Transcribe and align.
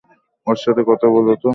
ওর 0.47 0.57
সাথে 0.63 0.81
কথা 0.89 1.07
বলো 1.15 1.33
তো! 1.35 1.49